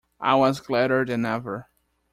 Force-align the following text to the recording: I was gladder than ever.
I 0.19 0.33
was 0.33 0.59
gladder 0.59 1.05
than 1.05 1.25
ever. 1.27 1.69